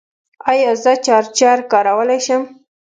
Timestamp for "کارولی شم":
1.71-2.43